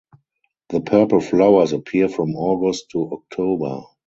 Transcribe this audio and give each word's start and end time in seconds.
The 0.69 0.81
purple 0.81 1.19
flowers 1.19 1.73
appear 1.73 2.09
from 2.09 2.35
August 2.35 2.89
to 2.89 3.07
October. 3.13 3.83